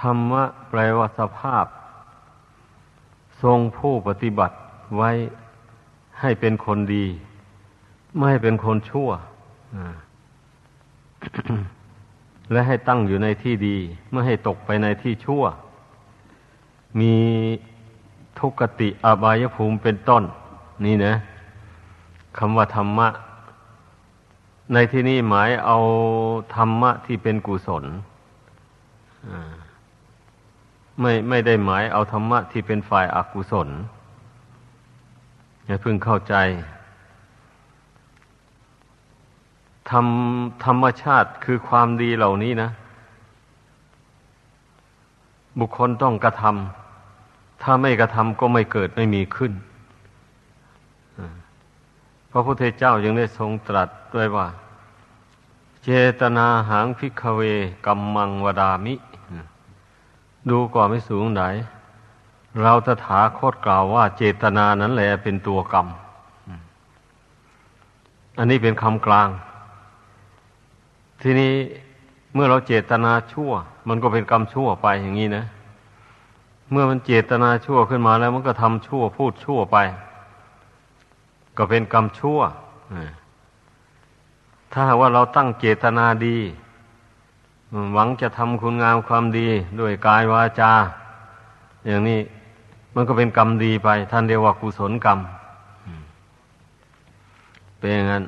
[0.00, 1.66] ธรรมะแปลว่าสภาพ
[3.42, 4.56] ทรงผู้ปฏิบัติ
[4.96, 5.10] ไว้
[6.20, 7.06] ให้เป็นคนดี
[8.14, 9.10] ไม่ให้เป็นคนชั่ว
[12.52, 13.76] และให้ตั้งอยู่ในที่ดี
[14.10, 15.44] ไม่ให้ตกไปในที่ชั่ว
[17.00, 17.14] มี
[18.38, 20.22] ทุกติอบายภูมิเป็นต้น
[20.84, 21.14] นี่นะ
[22.38, 23.08] คำว่าธรรมะ
[24.72, 25.78] ในที่นี้หมายเอา
[26.56, 27.84] ธรรมะที่เป็นกุศล
[31.00, 33.68] ไม่ไม่ได้หมายเอาธรรมะที่เป็นฝ่ายอากุศล
[35.66, 36.34] อย่าเพิ่งเข้าใจ
[39.90, 40.06] ธรรม
[40.64, 42.70] ธรรมชาติคือความดีเหล่านี้นะ
[45.58, 49.52] บุคคลต้องกระทำถ้าไม่กระทำก็ไม่เกิดไม่มีขึ้น
[52.30, 54.46] พระพุทธเจ้ายังได้ทรงตรัสด้วยว่า
[55.84, 57.40] เจตนาหางพิกเว
[57.86, 58.94] กัมมังวดามิ
[60.48, 61.42] ดูก่อนไม่สูงไหน
[62.62, 65.86] เราตถาคตกล่าวว่าเจตนานั้นแหละเป็นตัวกรรม
[68.38, 69.28] อันนี้เป็นคำกลาง
[71.22, 71.52] ทีนี้
[72.34, 73.50] เมื่อเราเจตนาชั่ว
[73.88, 75.44] มันก็เป็นกรรมชั่วไปอย่างนี้นะ
[76.70, 79.78] เมื่อมันเจตนาชั่วขึ้นมาแล้ว มันก็ทำชั่วพูดชั่วไป
[81.56, 82.40] ก็เป็นกรรมชั่ว
[84.72, 86.38] ถ้าว่าเราตั้งเจตนาดี
[87.94, 89.48] หวังจะทำคุณงามความดี
[89.80, 90.72] ด้วยกายวาจา
[91.86, 92.20] อย่างนี้
[92.94, 95.18] มันก็เป็นกรรมดีไป ท่านเรียกว่ากุศลกรรม
[97.78, 98.24] เป็นอย่างนั้น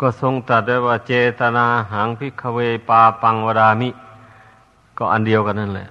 [0.00, 3.90] ก็ทรงตัดได้ว่าเจตนาหังพิกเวปาปังวรามิ
[4.98, 5.88] ก็อันเดียวกันนั่นแหละ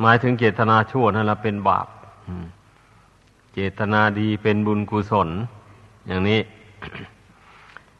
[0.00, 1.86] หมายถึงเจตนาชั่วนั่นแหละเป็นบาป
[3.54, 5.28] เจตนาดีเป็นบุญกุศล
[6.06, 6.40] อย่างนี้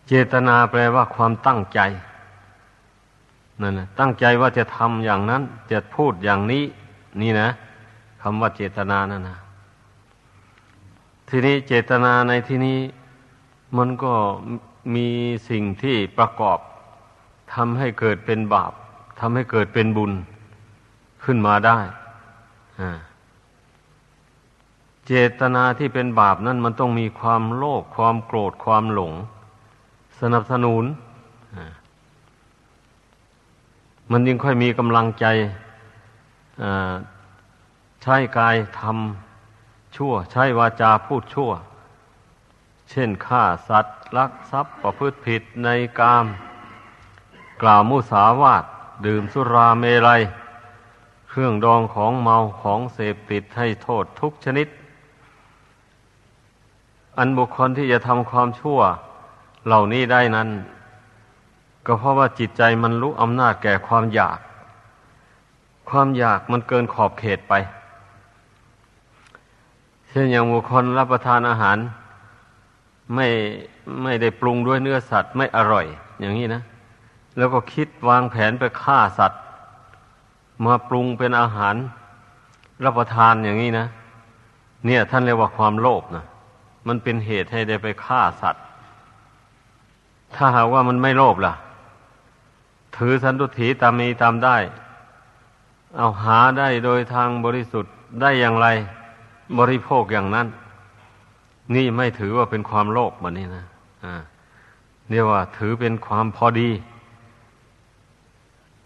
[0.08, 1.80] เจตนาแปลว่าความตั้งใจ
[3.62, 6.64] นั่นนะตั้งใจว่าจะทำอย่างนั้น จะพูดอย่างนี้
[7.22, 7.48] นี่นะ
[8.22, 9.38] คำว่าเจตนานั่นนะ
[11.28, 12.78] ทีนี้เจตนาในที่นี้
[13.76, 14.14] มันก็
[14.94, 15.08] มี
[15.48, 16.58] สิ่งที่ประกอบ
[17.54, 18.72] ทำให้เกิดเป็นบาป
[19.20, 20.12] ทำให้เกิดเป็นบุญ
[21.24, 21.78] ขึ้นมาได้
[25.06, 29.12] เจตนาที่เป็นบาปนั้นมันต้องมีความโลภความโกรธความหลง
[30.20, 30.84] สนับสนุน
[34.10, 35.26] มันยิ่งค่อยมีกำลังใจ
[38.02, 41.50] ใช้กายทำชั่ว ใช้วาจาพูดชั่ว
[42.90, 45.68] เช่นฆ่าสัตว์ลักทรัพย์ประพฤติผิดใน
[46.00, 46.26] กาม
[47.62, 48.64] กล่าวมุสาวาท
[49.06, 50.22] ดื่มสุราเมรัย
[51.28, 54.68] เครื่องดองของเมาของเสพติดให้โทษทุกชนิด
[57.18, 58.78] อันบุคคลที่จะทำความชั่ว
[59.66, 60.48] เหล่านี้ได้นั้น
[61.86, 64.38] ก็เพราะว่าจิตใจมันรู้อำนาจแก่ความอยาก
[65.90, 67.54] ความอยากมันเกินขอบเขตไป
[70.08, 71.76] เช่นอย่างบุคคลรับประทานอาหาร
[73.14, 73.26] ไม่
[74.02, 75.86] ไม่ได้ปรุงด้วยเนื้อสัตว์ไม่อร่อย
[76.20, 76.62] อย่างนี้นะ
[77.36, 79.40] แล้วก็คิดวางแผนไปฆ่าสัตว์
[80.64, 81.74] มาปรุงเป็นอาหาร
[82.84, 83.86] รับประทานอย่างนี้นะ
[84.86, 86.24] เนี่ยท่านเรียกว่าความโลภนะ
[86.88, 88.62] มันเป็นเหตุให้ได้ไปฆ่าสัตว์
[90.34, 91.54] ถ้าหากว่ามันไม่โลภล่ะ
[92.96, 94.56] ถือสันตุถีตามมีตามได้
[95.96, 98.66] เอาหาได้โดยทางบริสุทธิ์ได้อย่างไร
[99.58, 100.46] บริโภคอย่างนั้น
[101.74, 103.64] นี่ไม่ถือว่าเป็นความโลภแบบนี้นะ
[104.04, 104.14] อ่า
[105.10, 106.70] เรียกว่า ถือเป็นความพอดี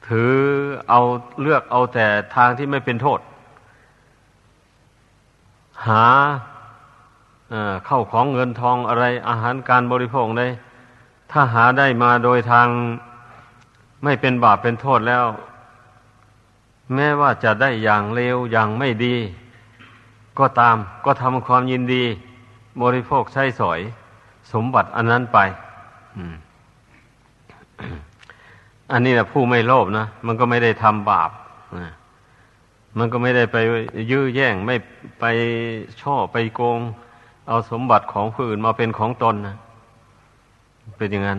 [0.09, 0.33] ถือ
[0.89, 1.01] เอา
[1.41, 3.21] เลือกเอาแต่ทางที่ไม่เป็นโทษ
[5.87, 6.05] หา
[7.87, 10.47] เข้าของเงินทองอะไรอาหารการบริโภคได้
[11.31, 12.69] ถ้าหาได้มาโดยทาง
[14.03, 15.27] ไม่เป็นบาปเป็นโทษแล้ว
[16.95, 19.17] แม้ว่าจะได้อย่างเลวอย่างไม่ดี
[20.39, 22.05] ก็ตามก็ทำความยินดี
[22.83, 23.81] บริโภคใช้สอย
[24.53, 25.39] สมบัติอันนั้นไป
[28.93, 31.31] อันนี้นะผู้ไม่โลภนะมันก็ไม่ได้ทำบาป
[32.99, 33.57] มันก็ไม่ได้ไป
[34.11, 34.77] ยื้อแย่งไม่
[35.21, 35.25] ไป
[36.01, 36.81] ช่อไปโกง
[37.49, 39.57] เอาสมบัติของผู้อื่นมาเป็นของตนนะ
[40.99, 41.39] เป็นอย่างนั้น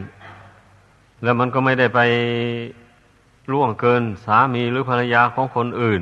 [1.23, 1.99] แล้วมันก็ไม่ได้ไป
[3.51, 6.01] ล่วงเกินสามีหรือภรรยาของคนอื่น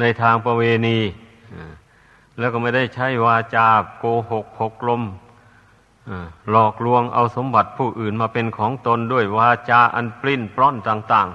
[0.00, 0.98] ในทางประเวณี
[2.38, 3.66] แล้วก็ไม่ได้ใช้วาจา
[3.98, 5.02] โกหกหกลม
[6.50, 11.28] หลอกลวงเอาสมบัติผู้อื่นมาเป็นของตนด้วยวาจาอันปลิ้นปล้อนต่าง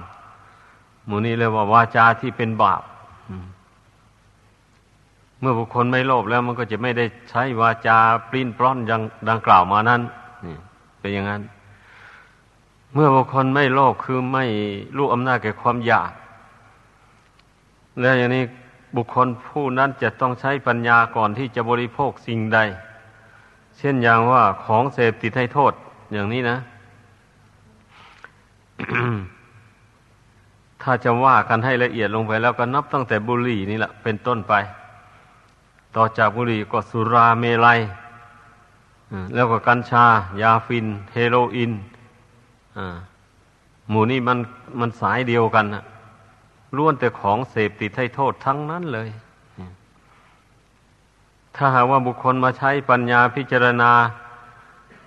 [0.50, 2.82] ๆหมูนี้เลยว่าวาจาที่เป็นบาป
[5.40, 7.98] เมื่อบุคคลไม่โลภแล้วมันก็จะไม่ได้ใช้วาจา
[8.30, 10.00] ปลิ้นปล้อนอย่างดังกล่าวมานั้น
[10.44, 10.56] นี่
[11.00, 11.40] เป็นอย่างนั้น
[12.94, 14.44] เมื่อบุคคลไม่โลภคือไม่
[14.96, 16.10] รู้อำนาจแก่ความอยาก
[18.00, 18.44] แล้วอย่างนี้
[18.96, 22.58] บุคคลผู้นั้นจะต้องใช้ปัญญาก่อนที่จะบริโภคสิ่งใด
[23.78, 25.72] เช่นอย่างว่าของเสพติดให้โทษ
[26.12, 26.56] อย่างนี้นะ
[30.82, 34.54] ถ้าจะว่ากันให้ละเอียดลงไปแล้วก็นับตั้งแต่บุหรี่นี่แหละเป็นต้นไป
[35.96, 37.80] ต่อจากบุหรี่ก็สุราเมลัย
[39.34, 40.04] แล้วก็กัญชา
[40.42, 41.72] ยาฟิน เฮโรอีน
[43.88, 44.38] หมู่นี้มัน
[44.80, 45.84] มันสายเดียวกันนะ
[46.76, 49.08] ล้วนแต่ของเสพติดให้โทษทั้งนั้นเลย
[51.56, 53.92] ถ้าหากว่าบุคคลมาใช้ปัญญาพิจารณา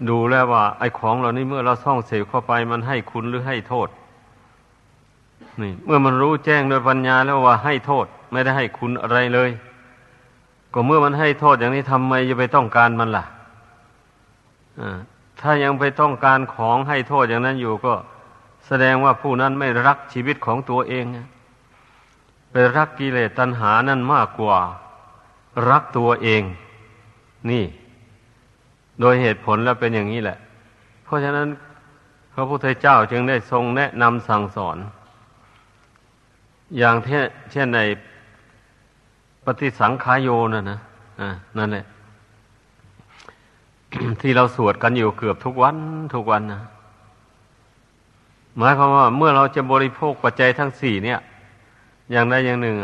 [0.09, 3.89] ดูแล้วว่า ไอ้ของเหล่านี้เมื่อเราส่องเสพเข้าไปมันให้คุณหรือให้โทษ
[5.61, 9.49] นี่ เมื่อมันรู้แจ้งโดยปัญญาแล้วว่าให้โทษ ไม่ได้ให้คุณอะไรเลย
[10.73, 13.25] ก็เมื่อมันให้โทษอย่างนี้ทำไมจะไปต้องการมันล่ะ
[15.41, 17.93] ถ้ายังไปต้องการของให้โทษอย่างนั้นอยู่ก็
[18.67, 21.05] แสดงว่าผู้นั้นไม่รักชีวิตของตัวเอง
[22.51, 24.57] ไปรักกิเลสตัณหานั่นมากกว่า
[25.69, 26.43] รักตัวเอง
[27.49, 27.65] นี่
[28.99, 30.37] โดยเหตุผลแล้วเป็นอย่างนี้แหละ
[31.03, 31.47] เพราะฉะนั้น
[32.33, 34.77] พระพุทธเจ้าจึงได้ทรงแนะนำสั่งสอน
[36.77, 36.95] อย่าง
[37.51, 37.79] เช่นใน
[39.45, 40.79] ปฏิสังขายโยนะนะ
[41.19, 41.85] อ่านั่นแหละ
[44.21, 45.75] ที่เราสวดกันอยู่เกือบทุกวัน
[46.15, 46.61] ทุกวันนะ
[48.57, 51.19] หมายความว่าเมื่อเราจะบริโภคปัจจัยทั้งสี่เนี่ย
[52.11, 52.77] อย่างใดอย่างหนึ่ง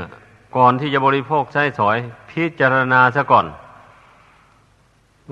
[0.56, 1.98] ก่อนที่จะบริโภคใช้สอย
[2.30, 3.45] พิจารณาซะก่อน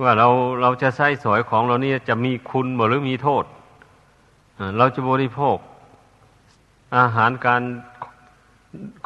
[0.02, 0.28] ว่าเรา
[0.62, 3.44] เราจะใช้สอยของเรานี่จะมีคุณหรือมีโทษ
[4.78, 5.58] เราจะบริโภค
[6.98, 7.62] อาหารการ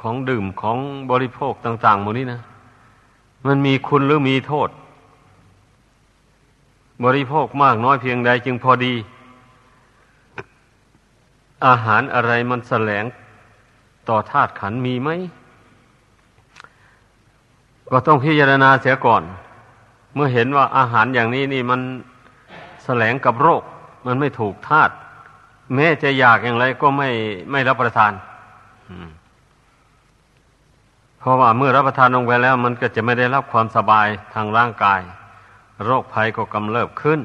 [0.01, 0.77] ของดื่มของ
[1.12, 2.42] บริโภคต่างๆหมดนี้นะ
[3.48, 4.69] มันมีคุณหรือมีโทษ
[7.06, 8.94] บริโภคมากน้อยเพียงใดจึงพอดี
[11.68, 13.06] อาหารอะไรมันแสลง
[14.09, 15.09] ต่อธาตุขันมีไหม
[17.89, 19.24] ก็ต้องพิจารณาเสียก่อน
[20.15, 21.81] เมื่อเห็นว่าอาหารอย่างนี้นี่มัน
[22.83, 23.63] แสลงกับโรค
[24.06, 24.94] มันไม่ถูกธาตุ
[25.75, 27.09] แม้จะอยากอย่างไรก็ไม่
[27.51, 28.13] ไม่รับประทาน
[31.19, 35.01] เพราะว่าเมื่อรับประทานลงไปแล้ว มันก็จะไม่ได้รับความสบายทางร่างกาย
[35.86, 37.19] โรคภัยก็กำเริบขึ้น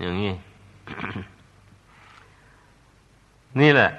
[0.00, 0.32] อย่างนี้
[3.60, 3.90] นี่แหละ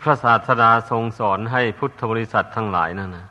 [0.00, 3.26] พระศาสดาทรงสอนให้พุทธบริษัททั้งหลายนั่นนะ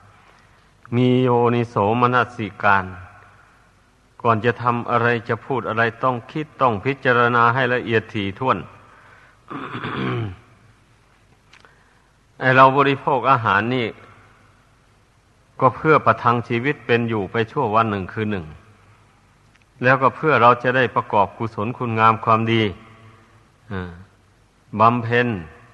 [0.95, 2.85] มีโยนิโสมนสิการ
[4.21, 8.57] ก่อนจะทำอะไรจะพูดอะไรต้องคิดต้องพิจารณาให้ละเอียดถี่ถ้วน
[12.39, 13.87] ไอเราบริโภคอาหารนี่
[15.59, 18.45] ก็เพื่อประทังชีวิตเป็นอยู่ไปชั่ววันหนึ่งคืนหนึ่ง
[19.83, 22.63] แล้วก็เพื่อเราจะได้ประกอบกุศลคุณงามความดี
[24.79, 25.27] บำเพ็ญ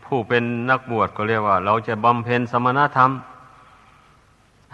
[0.05, 3.11] ผู้เป็นนักบวชก็เรียกว่า เราจะบำเพ็ญสมณธรรม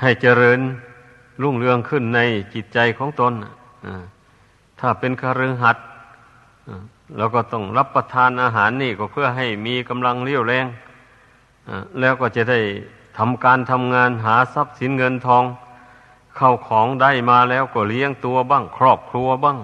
[0.02, 0.60] ให้เจริญ
[1.42, 2.20] รุ่งเรืองขึ้นใน
[2.54, 3.34] จิตใจของตน
[4.80, 5.86] ถ้าเป็นคฤหัสถ์
[7.18, 10.66] เราก็ต้องรับประทานอาหารนี่ก็เพื่อให้มีกำลังเรี่ยวแรง
[12.00, 12.60] แล้วก็จะได้
[13.18, 15.44] ทำการทำงานหาทรัพย์สินเงินทอง
[16.36, 19.58] เข้าของได้มาแล้วก็เลี้ยงตัวบ้าง ครอบครัวบ้าง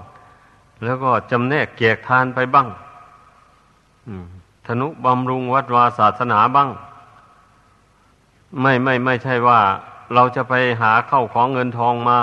[0.83, 2.67] แล้วก็จำแนกแจกทานไปบ้าง
[4.65, 6.69] ธนุบำรุงวัดวาศาสนาบ้าง
[8.61, 9.59] ไม่ไม่ไม่ใช่ว่า
[10.13, 12.19] เราจะไปหาเข้าของเงินทองมา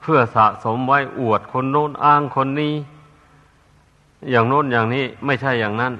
[0.00, 2.74] เพื่อสะสมไว้อวดคนโน้นอ้างคนนี้
[4.30, 5.92] อย่างโน้นอย่างนี้ไม่ใช่อย่างนั้น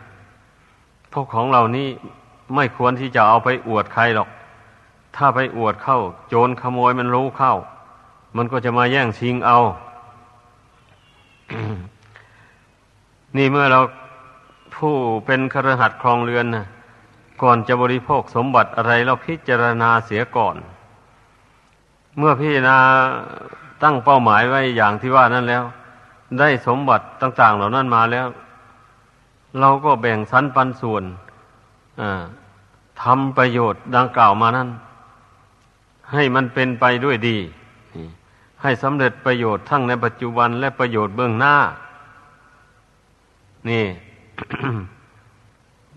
[1.12, 1.88] พวกของเหล่านี้
[2.54, 4.28] ไม่ควรที่จะเอาไปอวดใครหรอก
[5.18, 5.98] ถ้าไปอวดเข้า
[6.28, 7.54] โจรขโมยมันรู้เข้า
[8.36, 9.58] มันก็จะมาแย่งชิงเอา
[13.36, 13.80] นี่เมื่อเรา
[14.74, 14.94] ผู้
[15.26, 16.66] เป็นครหัสครองเรือนนะ
[17.42, 20.56] ก่อนจะบริโภคสมบัติอะไรเราพิจารณาเสียก่อน
[22.18, 22.78] เมื่อพิจารณา
[23.82, 25.64] ตั้งเป้าหมายไว้อย่างที่ว่านั้นแล้ว
[26.38, 28.26] ได้สมบัติต่าง ๆ เหล่านั้นมาแล้ว
[29.60, 31.04] เราก็แบ่งสรรปันส่วน
[33.02, 34.68] ทำประโยชน์ดังกล่าวมานั้น
[36.12, 37.38] ให้มันเป็นไปด้วยดี
[38.62, 41.56] ให้สำเร็จประโยชน์ทั้งในปัจจุบันและประโยชน์เบื้องหน้า
[43.68, 43.86] นี่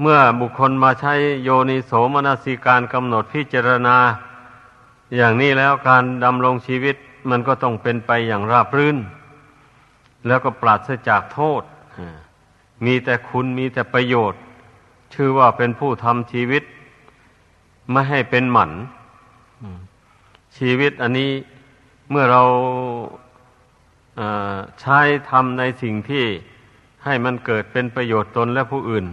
[0.02, 1.14] เมื่อบุคคลมาใช้
[1.44, 3.98] โยนิโสมนสิการกำหนดพิจารณา
[5.16, 6.96] อย่างนี้แล้วการดำรงชีวิต
[7.30, 8.98] มันก็ต้องเป็นไปอย่างราบรื่น
[10.28, 11.64] แล้วก็ปราศจากโทษ
[12.86, 14.42] มีแต่คุณมีแต่ประโยชน์
[15.14, 16.64] ชื่อว่าเป็นผู้ทำชีวิต
[17.92, 18.72] ไม่ให้เป็นหมัน
[20.58, 21.32] ชีวิตอันนี้
[22.10, 22.44] เมื่อเรา
[24.82, 26.26] ใช้ทำในสิ่งที่
[27.04, 29.06] ให้มันเกิดเป็นประโยชน์ตนและผู้อื่น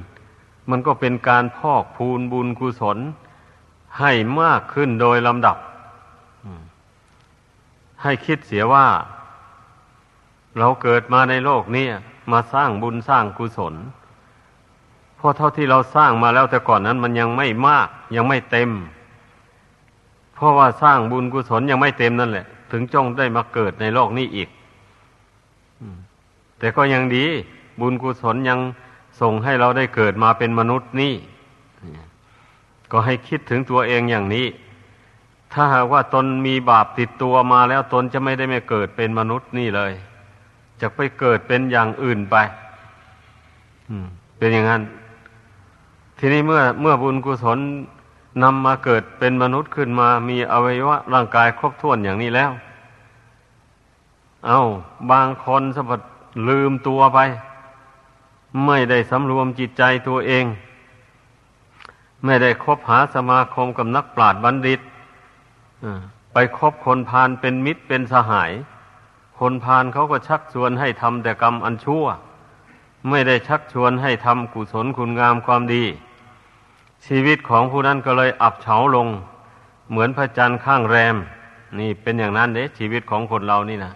[0.70, 2.98] มันก็เป็นการพอกพูนบุญกุศล
[3.98, 5.56] ให้มากขึ้นโดยลำดับ
[8.02, 8.86] ให้คิดเสียว่า
[10.58, 11.86] เราเกิดมาในโลกนี้
[12.32, 13.74] มาสร้างบุญสร้างกุศล
[15.16, 18.70] เพราะเท่าที่เราสร้างมาแล้วแต่ก่อนนั้นมันยังไม่มากยังไม่เต็ม
[20.38, 24.48] เพราะว่าสร้างบุญกุศลยังไม่เต็มนั่นแหละ ถึงจ้องได้มาเกิดในโลกนี้อีก
[26.58, 27.24] แต่ก็ยังดี
[27.80, 28.58] บุญกุศลยัง
[29.20, 31.14] ส่งให้เราได้เกิดมาเป็นมนุษย์นี่
[32.92, 34.46] ก็ให้คิดถึงตัวเองอย่างนี้
[35.52, 39.92] ถ้าหากว่าตนมีบาปติดตัวมาแล้วตนจะไม่ได้มาเกิดเป็นมนุษย์นี่เลย
[40.80, 42.36] จะไปเกิดเป็นอย่างอื่นไป
[44.38, 44.82] เป็นอย่างนั้น
[46.18, 47.58] ทีนี้เมื่อเมื่อบุญกุศล
[48.42, 52.50] นำมาเกิดเป็นมนุษย์ขึ้นมา มีอวัยวะร่างกายครบถ้วนอย่างนี้แล้ว
[54.46, 54.62] เอา้า
[55.10, 56.00] บางคนสะบัด
[56.48, 57.18] ลืมตัวไป
[58.66, 60.44] ไม่ได้สำรวมจิตใจตัวเอง
[62.24, 64.80] ไม่ได้คบหาสมาคมกับนักปราชญ์บัณฑิต
[66.32, 68.52] ไปคบคนพาลเป็นมิตรเป็นสหาย
[69.38, 72.04] คนพาลเขาก็ชักชวนให้ทำแต่กรรมอันชั่ว
[73.08, 75.84] ไม่ได้ชักชวนให้ทำกุศลคุณงามความดี
[77.06, 79.08] ชีวิตของผู้นั้นก็เลยอับเฉาลง
[79.90, 81.16] เหมือนพระจันทร์ข้างแรม
[81.78, 83.92] นี่เป็นอย่างนั้นเด้ชีวิตของคนเรานี่นะ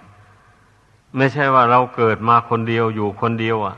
[1.16, 3.76] ไม่ใช่ว่าเราเกิดมาคนเดียวอยู่คนเดียวอะ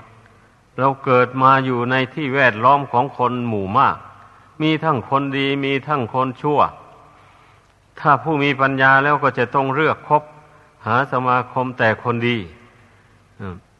[0.78, 3.96] เราเกิดมาอยู่ในที่แวดล้อมของคนหมู่มาก
[4.62, 6.60] มีทั้งคนดีมีทั้งคนชั่ว
[8.00, 10.22] ถ้าผู้มีปัญญาแล้วก็จะต้องเลือกคบ
[10.86, 12.36] หาสมาคมแต่คนดี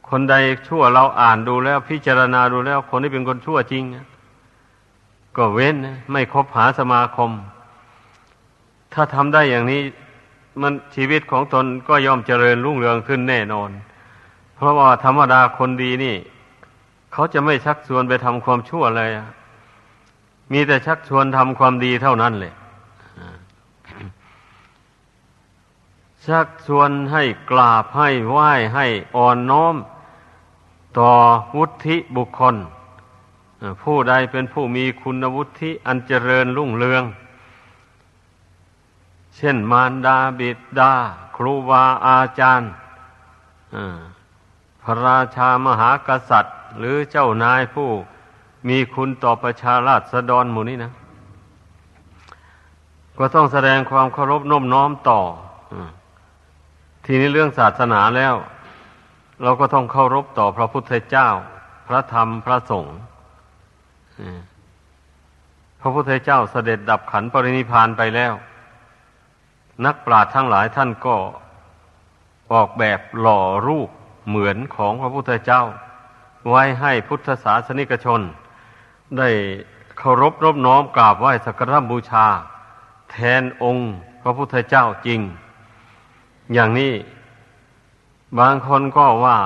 [0.09, 0.35] คนใด
[0.69, 3.83] ชั่วเราอ่านดูแล้วพิจารณาดูแล้ว คนที่เป็นคนชั่วจริง
[5.37, 5.77] ก็เว้น
[6.13, 7.31] ไม่คบหาสมาคม
[8.93, 9.83] ถ้าทำได้อย่างนี้
[10.61, 13.71] มันชีวิตของตนก็ย่อมเจริญรุ่งเรืองขึ้นแน่นอน
[14.55, 16.17] เพราะว่าธรรมดาคนดีนี่
[17.13, 19.11] เขาจะไม่ชักชวนไปทำความชั่วเลย
[20.53, 22.53] มีแต่ชักชวนทำความดีเท่านั้นเลย
[26.27, 28.87] ชักชวนให้กราบให้ไหว้ให้
[29.17, 29.77] อ่อนน้อม
[30.99, 31.11] ต่อ
[31.57, 32.57] วุฒิบุคคล
[33.83, 37.05] ผู้ใดเป็นผู้มีคุณวุฒิอันเจริญรุ่งเรือง
[39.37, 40.93] เช่นมารดาบิดา
[41.37, 42.71] ครูบาอาจารย์
[44.83, 47.89] พระราชามหากษัตริย์ หรือเจ้านายผู้
[48.69, 50.93] มีคุณต่อประชาราษฎรหมู่นี้นะ
[53.19, 55.21] ก็ต้องแสดงความเคารพน้มน้อมต่อ
[57.05, 58.35] ทีนี้เรื่องศาสนาแล้ว
[59.43, 61.29] เราก็ต้องเคารพต่อพระพุทธเจ้า
[61.89, 62.97] พระธรรมพระสงฆ์
[65.81, 68.33] พระพุทธเจ้าเสด็จดับขันปรินิพานไปแล้ว
[69.85, 71.17] นักปราชญ์ทั้งหลายท่านก็
[72.53, 73.89] ออกแบบหล่อรูป
[74.29, 75.63] เหมือนของพระพุทธเจ้า
[76.49, 78.21] ไว้ให้พุทธศาสนิกชน
[79.19, 79.29] ได้
[79.99, 82.27] เคารพรบน้อมกราบไหว้สักการะบูชา
[83.11, 83.93] แทนองค์
[84.23, 85.21] พระพุทธเจ้าจริง
[86.55, 86.95] อย่างนี้
[88.39, 89.39] บางคนก็ว่า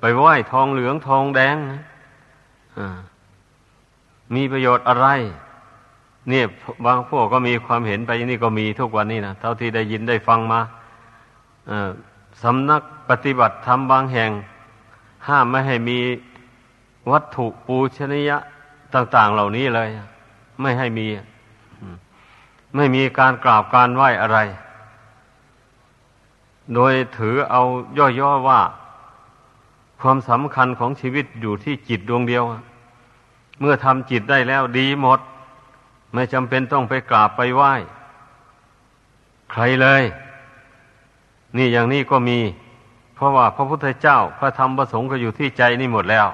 [0.00, 1.56] ไปไหว้ทองเหลืองทองแดง
[4.34, 5.06] มีประโยชน์อะไร
[6.28, 6.46] เนี่ย
[6.86, 10.60] บางพวกก็มีความเห็นไปนี่ก็มีทุกวันนี้นะเท่าที่ได้ยินได้ฟังมา
[12.42, 14.30] สำนักปฏิบัติธรรมบางแห่ง
[15.28, 15.98] ห้ามไม่ให้มี
[17.10, 18.38] วัตถุปูชนียะ
[18.94, 19.88] ต่าง ๆ เหล่านี้เลย
[20.60, 21.06] ไม่ให้มี
[22.76, 24.38] ไม่มีการกราบการไหว้อะไร
[26.74, 27.62] โดยถือเอา
[28.20, 28.60] ย่อๆว่า
[30.00, 32.44] ความสำคัญของชีวิตอยู่ที่จิตดวงเดียว
[33.60, 35.20] เมื่อทำจิตได้แล้วดีหมด
[36.14, 37.72] ไม่จำเป็นต้องไปกราบไปไหว้
[39.52, 40.02] ใครเลย
[41.56, 42.38] นี่อย่างนี้ก็มี
[43.14, 46.26] เพราะว่าพระพุทธเจ้า พระธรรมพระสงฆ์ก็อยู่ที่ใจนี่หมดแล้ว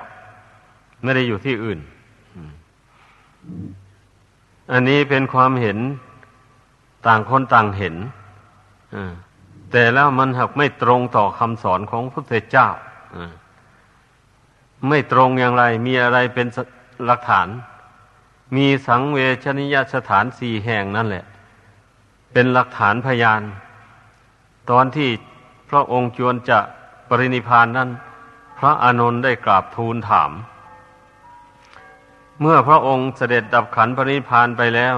[1.02, 1.78] ไม่ได้อยู่ที่อื่น
[4.73, 5.78] อันนี้เป็นความเห็น
[7.07, 7.95] ต่างคนต่างเห็น
[9.71, 12.69] แต่แล้วมันหักไม่ตรงต่อคำสอนของพระพุทธเจ้า
[14.88, 16.47] ไม่ตรงอย่างไร มีอะไรเป็น
[17.06, 17.48] หลักฐาน
[18.56, 21.24] มีสังเวชนิยสถานสี่แห่งนั่นแหละ
[22.32, 23.42] เป็นหลักฐานพยาน
[24.70, 25.08] ตอนที่
[25.70, 26.58] พระองค์จวนจะ
[27.08, 27.90] ปรินิพานนั้น
[28.58, 30.30] พระอานนท์ได้กราบทูลถาม
[32.40, 34.96] เมื่อพระองค์เสด็จดับขันปรินิพานไปแล้ว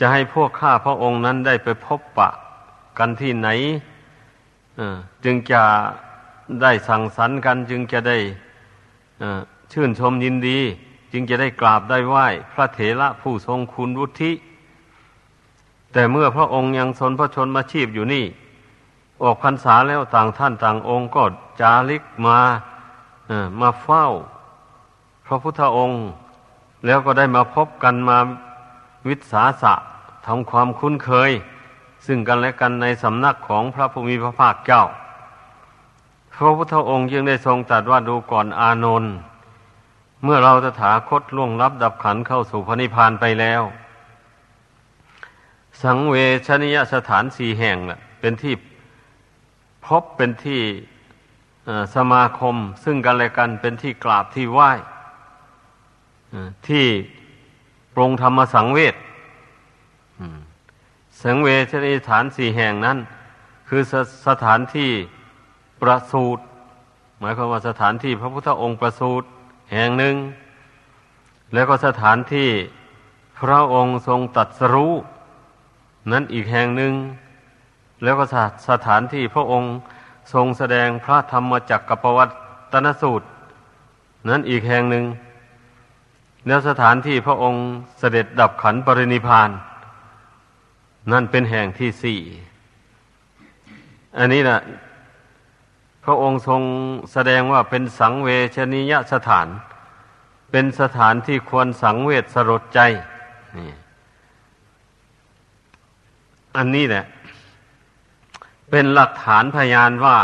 [0.00, 2.28] จะให้พวกข้าพระองค์นั้นได้ไปพบปะ
[2.98, 3.48] กันที่ไหน
[5.24, 5.62] จึงจะ
[6.62, 8.18] ได้สั่งสรรค์กันจึงจะได้
[9.72, 10.58] ชื่นชมยินดี
[11.12, 14.32] จึงจะได้กราบได้ไหว้ พระเถระผู้ทรงคุณวุฒิ
[15.92, 18.24] แต่เมื่อพระองค์ยังสนพระชนมาชีพอยู่นี่
[19.22, 21.24] ออกพรรษาแล้วต่างท่านต่างองค์ก็
[21.60, 22.38] จาริกมา
[23.60, 24.06] มาเฝ้า
[25.26, 26.00] พระพุทธองค์
[26.86, 28.18] แล้วก็ได้มาพบกันมา
[29.08, 29.74] วิสาสะ
[30.26, 31.30] ทำความคุ้นเคย
[32.06, 34.82] ซึ่งกันและกันในสำนักของพระภูมิพระภาคเจ้า
[36.34, 39.12] พระพุทธองค์ยังได้ทรงตรัสว่าดูก่อนอานนท์
[40.24, 43.62] เมื่อเราตถาคตล่วงรับดับขันเข้าสู่พระนิพพานไปแล้ว
[45.82, 46.14] สังเว
[46.46, 48.54] ชนิยสถานสี่แห่งละเป็นที่
[49.86, 50.62] พบเป็นที่
[51.94, 54.70] สมาคม ซึ่งกันและกันเป็นที่กราบที่ไหว้
[56.68, 56.86] ที่
[57.94, 58.94] ปรงธรรมสังเวช
[61.22, 62.98] สังเวชนิฐานสี่แห่งนั้น
[63.68, 63.94] คือส
[64.26, 64.90] สถานที่
[65.80, 66.42] ประสูตร
[67.20, 69.26] หมายความว่าสถานที่พระพุทธองค์ประสูตร
[69.72, 70.16] แห่งหนึ่ง
[71.52, 72.48] แล้วก็สถานที่
[73.40, 74.92] พระองค์ทรงตัดสรู้
[76.10, 76.94] นั้นอีกแห่งหนึ่ง
[78.02, 78.24] แล้วก็
[78.68, 79.72] สถานที่พระองค์
[80.32, 82.24] ทรงแสดงพระธรรมจักรปวั
[82.72, 83.26] ตนสูตร
[84.28, 85.04] นั้นอีกแห่งหนึ่ง
[86.46, 87.62] แล้วสถานที่พระองค์
[87.98, 89.50] เสด็จดับขันปรินิพาน
[91.12, 92.20] นั่นเป็นแห่งที่สี่
[94.18, 94.58] อันนี้นะ
[96.04, 96.62] พระองค์ทรง
[97.12, 99.48] แสดงว่าเป็นสังเวชนียสถาน
[100.50, 102.80] เป็นสถานที่ควรสังเวชสลดใจ
[103.58, 103.70] นี่
[106.56, 107.04] อันนี้แหละ
[108.70, 110.18] เป็นหลักฐานพยานว่า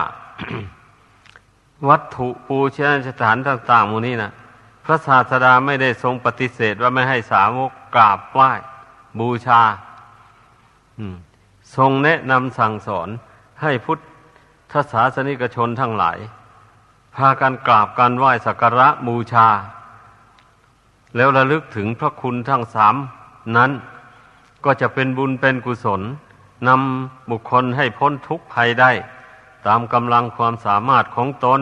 [1.88, 4.32] วัตถุปูชนสถานต่าง ๆ มูนี้นะ
[4.84, 8.52] พระศาสดาไม่ได้ทรงปฏิเสธว่าไม่ให้สาวกกราบไหว้
[9.18, 9.62] บูชา
[11.76, 13.08] ทรงแนะนำสั่งสอน
[13.62, 13.98] ให้พุทธ
[14.72, 16.18] ทศาสนิกชนทั้งหลาย
[17.14, 19.48] พากันกราบกันไหว้สักการะบูชา
[21.16, 22.94] แล้วระลึกถึงพระคุณทั้งสาม
[23.56, 23.70] นั้น
[24.64, 26.02] ก็จะเป็นบุญเป็นกุศล
[26.68, 28.90] นำบุคคลให้พ้นทุกข์ภัยได้
[29.66, 31.60] ตามกำลังความสามารถของตน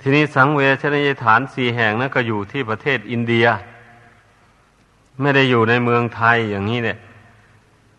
[0.00, 3.46] ทีนี้สังเวชนียฐานสี่แห่งนั้นก็อยู่ที่ประเทศอินเดีย
[5.20, 6.98] ไม่ได้อยู่ในเมืองไทยอย่างนี้เนี่ย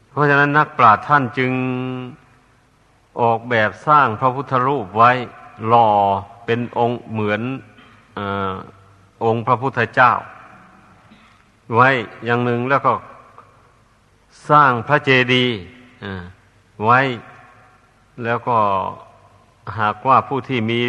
[0.09, 1.51] เพราะฉะนั้นนักปราชญ์ท่านจึง
[3.21, 5.11] ออกแบบสร้างพระพุทธรูปไว้
[5.67, 5.89] หล่อ
[6.45, 7.41] เป็นองค์เหมือน
[8.17, 8.19] อ
[9.25, 10.11] องค์พระพุทธเจ้า
[11.75, 11.89] ไว้
[12.25, 12.93] อย่างหนึ่งแล้วก็
[14.49, 15.55] สร้างพระเจดีย์
[16.83, 16.99] ไว้
[18.23, 18.57] แล้วก็
[19.79, 20.79] หากว่าผู้ที่มี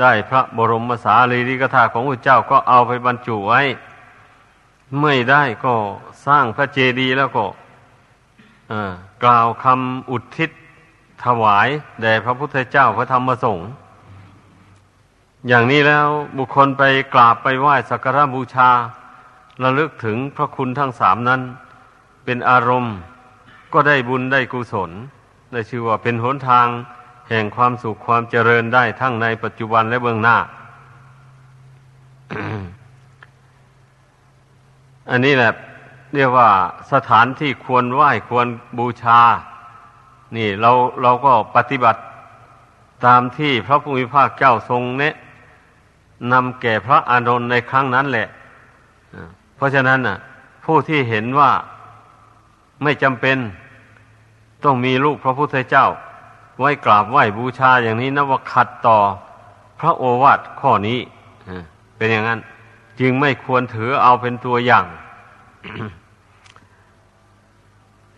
[0.00, 3.62] ได้พระบรมสารีริกธาตุของพระเจ้าก็เอาไปบรรจุไว้
[5.00, 5.74] ไม่ได้ก็
[6.26, 7.44] สร้างพระเจดีย์แล้วก็
[9.24, 10.50] กล่าวคำอุทิศ
[11.24, 11.68] ถวาย
[12.00, 13.70] แด่พระพุทธเจ้าพระธรรมสงฆ์
[15.48, 16.06] อย่างนี้แล้ว
[16.38, 16.82] บุคคลไป
[17.14, 18.70] กราบไปไหว้สักการะบูชา
[19.62, 21.40] ระลึกถึงพระคุณทั้งสามนั้น
[22.24, 22.96] เป็นอารมณ์
[23.72, 24.90] ก็ได้บุญได้กุศล
[25.52, 26.66] ได้ชื่อว่าเป็นหนทาง
[27.28, 30.36] แห่งความสุขความเจริญได้ทั้งในปัจจุบันและเบื้องหน้า
[35.10, 35.52] อันนี้แหละ
[36.14, 36.48] เรียกว่า
[36.92, 38.46] สถานที่ควรไหว้ควร
[38.78, 39.20] บูชา
[40.36, 40.70] นี่เรา
[41.02, 42.00] เราก็ปฏิบัติ
[43.06, 45.14] ตามที่พระภูมิภาคเจ้าทรงเนะ
[46.32, 48.26] นำแก่พระอานนท์ในครั้งนั้นแหละ
[49.56, 50.16] เพราะฉะนั้นน่ะ
[50.64, 51.50] ผู้ที่เห็นว่า
[52.82, 53.36] ไม่จำเป็น
[54.64, 55.86] ต้องมีลูกพระพุทธเจ้า
[56.58, 58.98] ไว้กราบไหว้บูชาอย่างนี้นะว่าขัดต่อ
[59.80, 60.98] พระโอวาทข้อนี้
[61.96, 62.40] เป็นอย่างนั้น
[63.00, 64.84] จึงไม่ควรถือเอาเป็นตัวอย่าง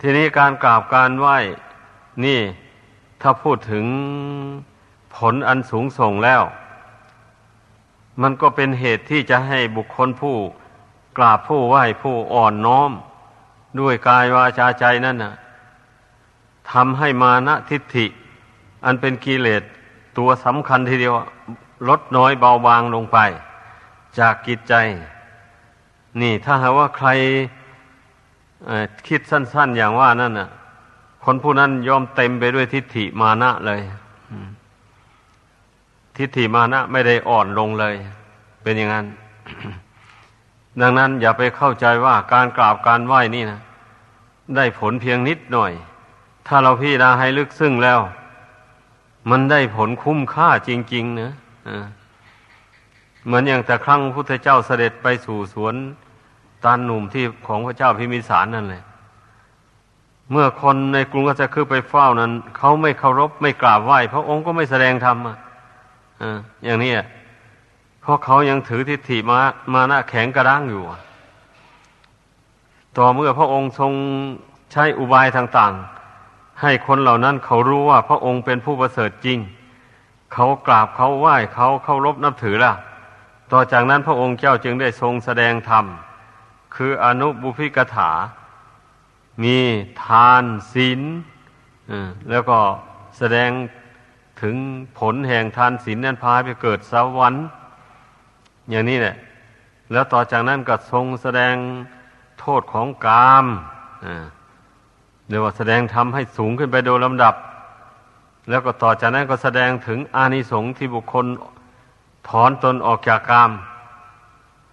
[0.01, 1.37] ทีนี้การกราบการไหว้
[2.25, 2.41] นี่
[3.21, 3.85] ถ้าพูดถึง
[5.15, 6.43] ผลอันสูงส่งแล้ว
[8.23, 10.37] มันก็เป็นเหตุที่จะให้บุคคลผู้
[11.19, 12.91] กราบผู้ไหว้ผู้อ่อนน้อม
[13.81, 15.35] ด้วยกายวาจาใจนั่นนะ
[16.71, 18.07] ทำให้มานะทิฏฐิ
[18.85, 19.63] อันเป็นกิเลส
[20.19, 21.15] ตัวสำคัญทีเดียว
[21.89, 23.19] ลดน้อยเบาบางลงไป
[24.19, 24.75] จากกิจใจ
[26.21, 27.09] นี่ถ้าหากว่าใคร
[29.09, 30.49] คิดสั้น ๆอย่างว่านั่นน่ะ
[31.25, 33.81] คนผู้นั้นยอมเต็มไปด้วยทิฏฐิมานะเลย
[36.17, 37.95] ทิฏฐิมานะไม่ได้อ่อนลงเลย
[38.63, 39.07] เป็นอย่างนั้น
[40.81, 43.61] ดังนั้นอย่าไปเข้าใจว่าการกราบการไหว้นี่นะ
[44.57, 45.73] ได้ผลเพียงนิดหน่อย
[46.47, 48.01] ถ้าเราพี่นาให้ลึกซึ้งแล้ว
[49.31, 51.33] มันได้ผลคุ้มค่าจริง ๆ นะ
[53.25, 55.75] เหมือนอย่างแต่ครั้งพุทธเจ้าเสด็จไปสู่สวน
[56.65, 58.83] ตานหนุ่มที่ของพระเจ้าพิมิสารนั่นแหละ
[60.33, 65.37] เมื่อคนในกรุงก็จะคือไปเฝ้านั้น เขาไม่เคารพไม่กราบไหว้พระองค์ก็ไม่แสดงธรรมอะ
[66.65, 66.93] อย่างนี้
[68.01, 69.39] เพราะเขายังถือทิฏฐิมา
[69.73, 70.83] มาหนะแข็งกระด้างอยู่
[72.99, 73.93] ต่อเมื่อพระองค์ทรง
[74.73, 79.39] ใช้อุบายต่างๆ ให้คนเหล่านั้นเขารู้ว่าพระองค์เป็นผู้ประเสริฐจริง
[80.33, 82.73] เขากราบเขาไหว้เขาเคารพนับถือล่ะ
[83.53, 85.85] ต่อจากนั้นพระองค์เจ้าจึงได้ทรงแสดงธรรม
[86.75, 88.11] คืออนุบุพิกถา
[89.43, 89.57] มี
[90.05, 91.01] ทานศีล
[92.31, 92.59] แล้วก็
[93.19, 93.51] แสดง
[94.43, 94.57] ถึง
[94.99, 97.45] ผลแห่งทานศีลนั้นพาไปเกิดสวรรค์
[98.71, 99.17] อย่างนี้แหละ
[99.93, 101.55] แล้วต่อจากนั้นก็ทรงแสดง
[102.41, 103.47] โทษของกาม
[105.29, 107.35] เรียกว่าแสดงทำให้สูงขึ้นไปโดยลำดับ
[108.51, 111.27] แล้วก็ต่อจากนั้นก็แสดงถึงอานิสงส์ที่บุคคล
[112.29, 113.51] ถอนตนออกจากกาม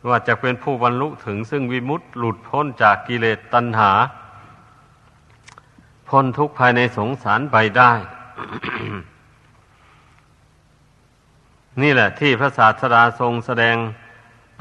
[0.10, 3.92] ว่าจะเป็นผู้บรรลุถึงซึ่งวิมุตต์หลุดพ้นจากกิเลสตัณหา
[6.10, 7.92] พ้นทุกข์ภายในสงสารไปได้
[11.82, 13.76] นี่แหละที่พระศาสดาทรงแสดง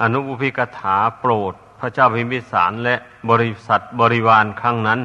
[0.01, 2.95] อนุบุพิกถาโปรด พระเจ้าพิมพิสารและ
[3.31, 4.99] บริษัทบริวารครั้งนั้น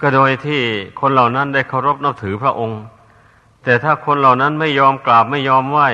[0.00, 0.62] ก็โดยที่
[1.00, 2.80] คนเหล่านั้นได้เคารพนับถือพระองค์
[3.64, 5.88] แต่ถ้าคนเหล่านั้นไม่ยอมกราบไม่ยอมไหว้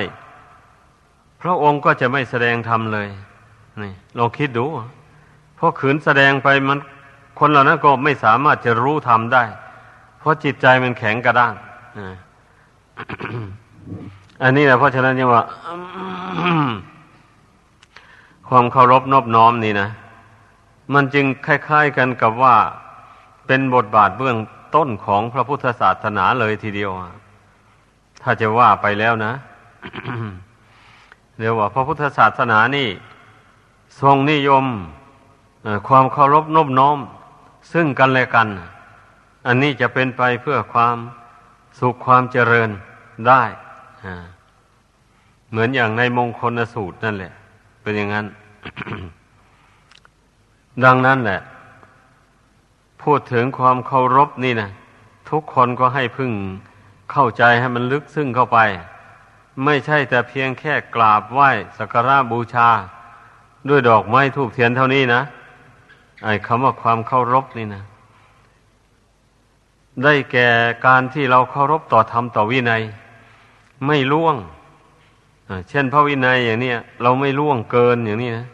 [1.41, 3.09] พระองค์ก็จะไม่แสดงธรรมเลย
[3.81, 4.65] นี่ลองคิดดู
[5.55, 6.79] เพราะขืนแสดงไปมัน
[7.39, 9.43] คนเหล่านั้นก็ไม่สามารถจะรู้ธรรมได้
[10.19, 11.53] เพราะจิตใจมันแข็งกระด้าง
[14.43, 15.43] อันนี้แหละเพราะฉะนั้นยังว่า
[18.47, 19.89] ความเคารพนอบน้อมนี่นะ
[20.93, 22.55] มันจึงคล้ายๆกันกับว่า
[23.47, 24.37] เป็นบทบาทเบื้อง
[24.75, 26.91] ต้นของพระพุทธศาสนาเลยทีเดียว
[28.21, 29.33] ถ้าจะว่าไปแล้วนะ
[31.37, 32.87] เรียกว่า พระพุทธศาสนานี่
[34.01, 34.65] ทรงนิยม
[35.87, 36.97] ความเคารพนอบน้อม
[37.71, 38.47] ซึ่งกันและกัน
[39.47, 40.97] อันนี้จะเป็นไปเพื่อความ
[41.79, 42.69] สุขความเจริญ
[43.27, 43.43] ได้
[45.49, 47.33] เหมือนอย่างในมงคลสูตรนั่นแหละ
[47.81, 48.25] เป็นอย่างนั้น
[50.83, 51.41] ดังนั้นแหละ
[53.03, 54.69] พูดถึงความเคารพนี่นะ
[55.29, 56.31] ทุกคนก็ให้พึ่ง
[57.11, 58.59] เข้าใจให้มันลึกซึ้งเข้าไป
[59.65, 62.69] ไม่ใช่แต่เพียงแค่กราบไหว้สักการะบูชา
[63.69, 65.21] ด้วยดอกไม้ทูบเทียนเท่านี้นะ
[66.23, 67.83] ไอ้คำว่าความเคารพนี่นะ
[70.03, 70.47] ได้แก่
[70.85, 72.81] การที่เราเคารพต่อธรรมต่อวินัย
[73.85, 74.35] ไม่ล่วง
[75.69, 78.47] เช่นพระวินัยอย่างนี้เราไม่ล่วงเกินอย่างนี้นะ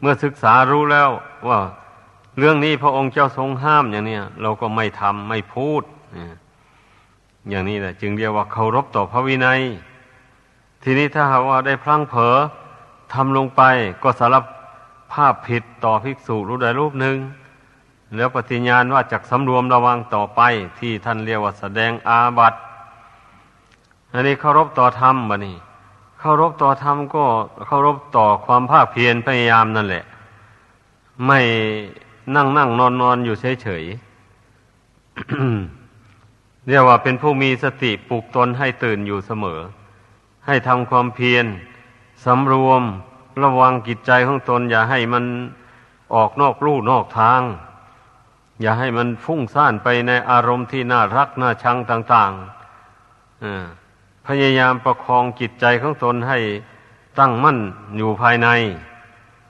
[0.00, 1.10] เมื่อศึกษารู้แล้ว
[1.48, 1.58] ว่า
[2.38, 5.82] เรื่องนี้พระองค์เจ้าทรงห้ามอย่างนี้เราก็ไม่ทำไม่พูด
[7.48, 9.60] อย่างนี้แหละจึงเรียกว่าเคารพต่อพระวินัย
[10.82, 12.36] ทีนี้ถ้าหากว่าได้พลั้งเผลอ
[13.12, 13.62] ทำลงไป
[14.02, 14.36] ก็สาร
[15.14, 17.16] ภาพผิดต่อภิกษุรูปใดรูปหนึ่ง
[18.16, 20.40] แล้วปฏิญาณว่าจากสำรวมระวังต่อไป
[20.78, 22.58] ที่ท่านเรียกว่าแสดงอาบัติ
[24.12, 25.56] อันนี้เคารพต่อธรรมบะนี่
[26.18, 27.24] เคารพต่อธรรมก็
[27.66, 30.04] เคารพต่อความภาคเพียรพยายามนั่นแหละ
[31.26, 31.40] ไม่
[32.34, 33.84] นั่งนั่งนอนนอนอยู่เฉยเฉย
[36.68, 39.60] เรียกว่าเป็นผู้มีสติปลุกตนให้ตื่นอยู่เสมอ
[40.46, 41.46] ให้ทำความเพียร
[42.24, 42.82] สำรวม
[43.42, 45.24] ระวังกิจใจของตน อย่าให้มัน
[46.14, 47.42] ออกนอกลู่นอกทาง
[48.60, 56.38] อย่าให้มันฟุ้งซ่านไปในอารมณ์ที่น่ารักน่าชังต่างๆพยายามประคองจิตใจของตนให้
[57.18, 57.58] ตั้งมั่น
[57.96, 58.48] อยู่ภายใน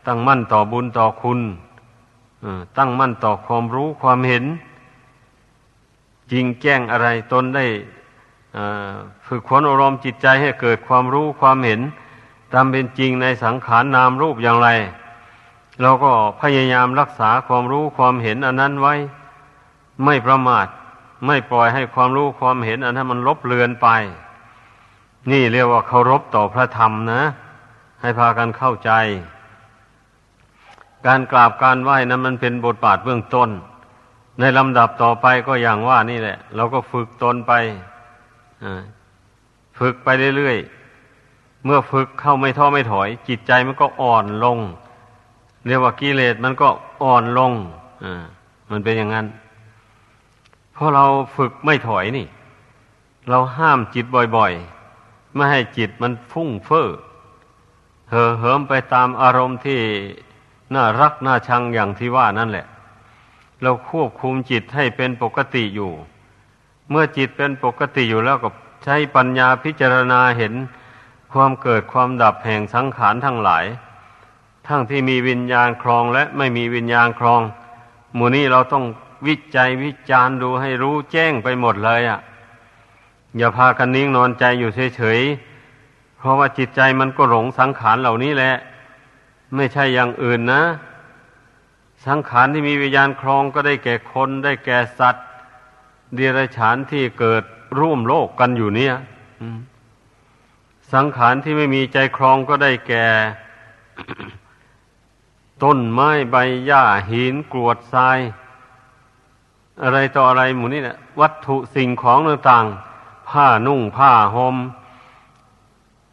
[0.06, 1.40] ตั้งมั่นต่อบุญต่อคุณ
[2.78, 4.44] ตั้งมั่นต่อความรู้ความเห็น
[6.32, 7.66] จริงแจ้งอะไรตนได้
[9.26, 11.80] ฝึกขวนอารมณ์จิตใจให้เกิดความรู้ความเห็น
[12.54, 14.68] ตามเป็นจริงในสังขารนามรูปอย่างไร
[15.82, 18.94] เราก็พยายามรักษาความรู้ความเห็นอันนั้นไว้
[20.04, 20.66] ไม่ประมาท
[21.26, 23.88] ไม่ปล่อยให้ความรู้ความเห็น อันนั้นมันลบเลือนไป
[25.30, 27.22] นี่เรียกว่าเคารพต่อพระธรรมนะ
[28.00, 28.90] ให้พากันเข้าใจ
[31.06, 33.50] การกราบการไหว้นั้นมันเป็นบทบาทเบื้องต้น
[34.40, 37.52] ในลำดับต่อไปก็อย่างว่านี่แหละ เราก็ฝึกตนไป
[39.78, 40.83] ฝึกไปเรื่อยๆ
[41.64, 44.58] เมื่อฝึกเข้าไม่ท้อไม่ถอย จิตใจมันก็อ่อนลง
[45.66, 46.68] เรียกว่ากิเลสมันก็
[47.02, 47.52] อ่อนลง
[48.04, 48.06] อ
[48.70, 49.26] มันเป็นอย่างนั้น
[50.72, 51.04] เพราะเรา
[51.36, 52.26] ฝึกไม่ถอยนี่
[53.30, 54.04] เราห้ามจิต
[54.36, 56.88] บ่อยๆ ไม่ให้จิตมันฟุ้งเฟ้อ
[58.10, 59.80] เห่อเหิมไปตามอารมณ์ที่
[60.74, 62.66] น่ารักน่าชังอย่างที่ว่านั่นแหละ
[63.62, 65.90] เราควบคุมจิตให้เป็นปกติอยู่
[66.90, 68.48] เมื่อจิตเป็นปกติอยู่แล้วก็
[68.84, 70.54] ใช้ปัญญาพิจารณาเห็น
[71.34, 73.64] ความเกิดความดับแห่งสังขารทั้งหลาย
[74.66, 77.40] ทั้งที่มีวิญญาณครองและไม่มีวิญญาณครอง
[78.14, 78.84] หมู่นี้เราต้อง
[79.26, 82.20] วิจัยวิจารณ์ดูให้รู้แจ้งไปหมดเลยอะ่ะ
[83.36, 88.54] อย่าพากันนิ่งนอนใจอยู่เฉยๆเพราะว่าจิตใจมันก็หลงสังขารเหล่านี้แหละ
[89.54, 90.62] ไม่ใช่อย่างอื่นนะ
[92.06, 95.26] สังขารที่มีวิญญาณครองก็ได้แก่คนได้แก่สัตว์
[96.14, 97.42] เดรัจฉานที่เกิด
[97.78, 98.94] ร่วมโลกกันอยู่เนี่ย
[100.94, 103.06] สังขารที่ไม่มีใจครองก็ได้แก่
[105.62, 108.18] ต้นไม้ใบหญ้าหินกรวดทราย
[109.82, 114.56] อะไรต่ออะไรหมูนี่นะวัตถุสิ่งของต่างๆ ผ้านุ่งผ้าหม่ม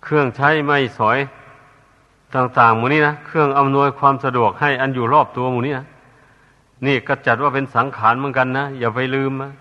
[0.03, 1.17] เครื่องใช้ไม่สอย
[2.35, 5.85] ต่างๆหมูนี้นะเครื่องอำนวยความสะดวกให้อันอยู่รอบตัวหมูนี้นะ
[6.85, 9.51] นี่ก็จัดว่าเป็นสังขารเหมือนกันนะอย่าไปลืมนะ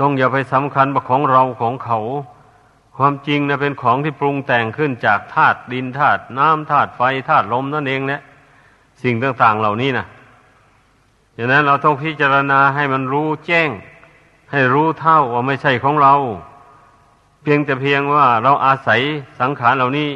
[0.00, 1.98] ต้องอย่าไปสำคัญว่าของเราของเขา
[2.98, 8.20] ความจริงนะเป็นของที่ปรุงแต่งขึ้นจากธาตุดินธาตุน้ำธาตุไฟธาตุลมนั่นเองแหละ
[9.02, 10.06] สิ่งต่างๆเหล่านี้นะ
[11.36, 13.70] ดังนั้นเราต้องพิจารณาให้มันรู้แจ้ง
[14.50, 16.14] ให้รู้เท่าว่าไม่ใช่ของเรา
[17.42, 19.00] เพียงแต่เพียงว่าเราอาศัย
[19.40, 20.08] สังขารเหล่านี้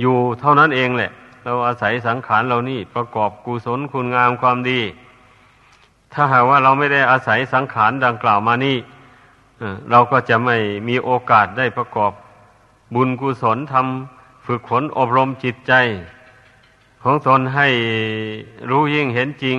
[0.00, 1.10] อยู่เท่านั้นเองแหละ
[1.44, 4.80] เราอาศัยสังขารเหล่านี้ประกอบกุศลคุณงามความดี
[6.12, 8.76] ถ้าหากว่าเราไม่ได้อาศัยสังขารดังกล่าวมานี่
[9.90, 10.56] เราก็จะไม่
[10.88, 12.12] มีโอกาสได้ประกอบ
[12.94, 15.72] บุญกุศลทำฝึกฝนอบรมจิตใจ
[17.02, 17.68] ของตนให้
[18.70, 19.58] รู้ยิ่งเห็นจริง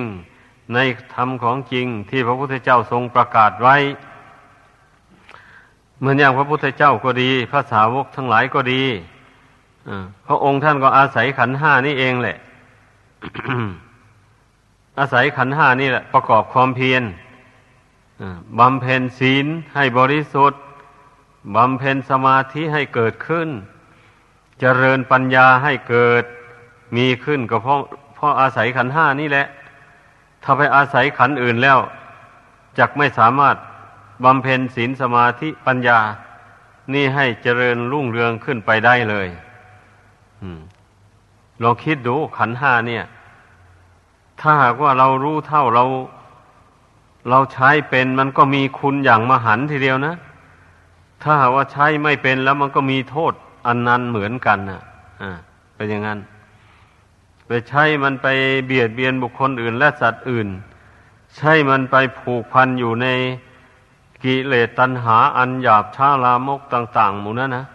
[0.74, 0.78] ใน
[1.14, 3.76] ธรรมของจริงที่พระพุทธเจ้าทรงประกาศไว้
[5.98, 8.82] เหมือนอย่างพระพุทธเจ้าก็ดีพระสาวกทั้งหลายก็ดี
[10.26, 12.36] พระองค์ท่านก็อาศัยขันห้านี่เองแหละ
[14.98, 17.02] อาศัยขันห้านี่แหละ ประกอบความเพียร
[18.58, 20.60] บำเพ็ญศีลให้บริสุทธิ์
[21.56, 23.48] บำเพ็ญสมาธิให้เกิดขึ้น
[24.60, 26.24] เจริญปัญญาให้เกิด
[26.96, 27.80] มีขึ้นก็เพราะ
[28.14, 29.46] เพราะอาศัยขันห้านี่แหละ
[30.42, 31.78] ถ้าไปอาศัยขันอื่นแล้ว
[32.78, 33.56] จักไม่สามารถ
[34.24, 35.98] บำเพ็ญศีลสมาธิปัญญา
[36.94, 39.28] นี่ให้เจริญรุ่งเรืองขึ้นไปได้เลย
[41.62, 43.04] ลองคิดดูขันห้าเนี่ย
[44.40, 45.84] ถ้าหากว่าเรารู้เท่าเรา
[47.28, 50.14] เราใช้เป็นมันก็มีคุณอย่างมหันทีเดียวนะ
[51.22, 53.32] ถ้าหาว่าใช้ไม่เป็นแล้วมันก็มีโทษ
[53.66, 54.82] อันนั้นเหมือนกันนะ
[55.22, 55.30] อ่า
[55.74, 56.18] เป็นอย่างนั้น
[57.46, 58.26] ไปใช้มันไป
[58.66, 60.48] เบียดเบียนบุคคลอื่นและสัตว์อื่น
[61.36, 63.06] ใช้มันไปผูกพันอยู่ใน
[64.22, 67.66] กิเลสตัณหาอันหยาบช้าลามกต่าง ๆ หมู่นั้นนะ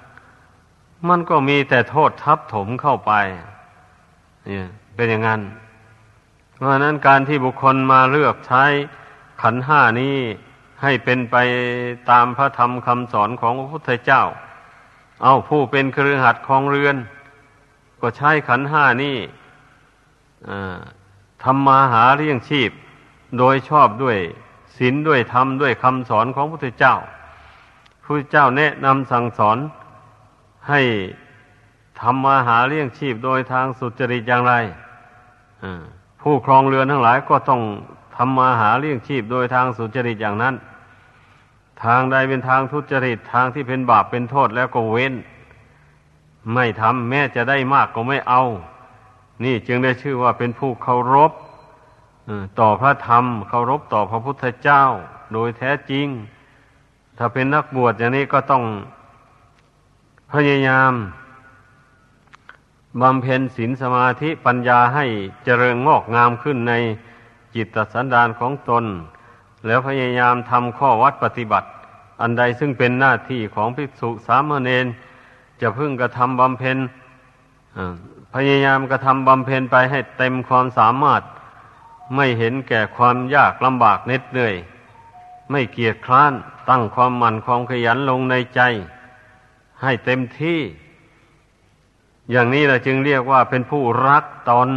[1.10, 3.12] มันก็มีแต่โทษทับถมเข้าไป
[4.46, 5.42] เนี่ยเป็นอย่างนั้น
[6.56, 8.64] เพราะนั้นการที่บุคคลมาเลือกใช้
[9.42, 10.16] ขันห้านี้
[10.82, 11.36] ให้เป็นไป
[12.10, 14.24] ตามพระธรรมคำสอนของพระพุทธเจ้า
[15.24, 16.96] เอาผู้เป็นเครือขัดของเรือน
[18.02, 19.18] ก็ใช้ขันห้านี้
[21.44, 22.72] ทำมาหาเลี้ยงชีพ
[23.38, 24.18] โดยชอบด้วย
[24.78, 26.96] ศีลด้วยธรรมด้วยคำสอนของพระพุทธเจ้า
[28.02, 29.58] พระพุทธเจ้าแนะนำสั่งสอน
[30.70, 30.82] ให้
[32.00, 34.54] ทำมาหาเลี้ยงชีพโดยทางสุจริตอย่างไร
[36.22, 37.62] ผู้ครองเรือนทั้งหลายก็ต้อง
[38.18, 40.56] ทำมาหาเลี้ยงชีพโดยทางสุจริตอย่างนั้น
[41.84, 45.14] ทางใดเป็นทางทุจริตทางที่เป็นบาปเป็นโทษแล้วก็เว้น
[46.54, 48.44] ไม่ทำแม้จะได้มากก็ไม่เอา
[49.44, 51.32] นี่จึงได้ชื่อว่าเป็นผู้เคารพ
[52.60, 54.84] ต่อพระธรรมเคารพต่อพระพุทธเจ้า
[55.34, 56.08] โดยแท้จริง
[57.18, 58.64] ถ้าเป็นนักบวชอย่างนี้ก็ต้อง
[60.34, 60.94] พยายาม
[63.02, 65.06] บำเพ็ญศีลสมาธิปัญญาให้
[65.46, 66.74] เจริญงอกงามขึ้นใน
[67.58, 68.86] จิตสันดานของตน
[69.66, 71.68] แล้วพยายามทำข้อวัดปฏิบัติ
[72.22, 74.86] อันใดซึ่งเป็นหน้าที่ของภิกษุสามเณร
[75.62, 76.78] จะพึ่งกระทำบำเพ็ญ
[78.34, 81.22] พยายามกระทำบำเพ็ญไปให้เต็มความสามารถ
[82.16, 84.56] ไม่เห็นแก่ความยากลำบากเน็ดเหนื่อย
[85.52, 86.34] ไม่เกียจคร้าน
[86.70, 88.62] ตั้งความหมั่นความขยันลงในใจ
[89.82, 90.60] ให้เต็มที่
[92.32, 94.70] อย่างนี้เราจึงเรียกว่าเป็นผู้รักตน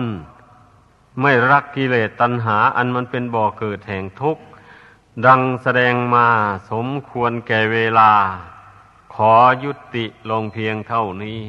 [1.21, 4.43] ไม่รักกิเลสตัณหาอันมันเป็นบ่อเกิดแห่งทุกข์
[5.27, 6.29] ดังแสดงมา
[6.71, 8.13] สมควรแก่เวลา
[9.15, 9.33] ขอ
[9.65, 11.43] ยุติลงเพียงเท่านี้